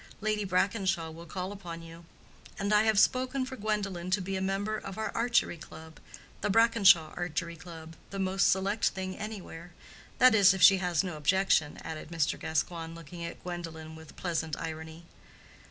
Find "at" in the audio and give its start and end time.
13.23-13.43